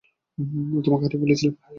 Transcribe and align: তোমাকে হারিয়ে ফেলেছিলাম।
তোমাকে 0.85 1.03
হারিয়ে 1.05 1.21
ফেলেছিলাম। 1.23 1.55